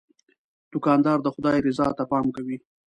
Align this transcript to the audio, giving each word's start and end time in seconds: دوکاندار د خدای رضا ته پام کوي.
دوکاندار 0.73 1.17
د 1.21 1.27
خدای 1.35 1.57
رضا 1.67 1.87
ته 1.97 2.03
پام 2.11 2.25
کوي. 2.35 2.57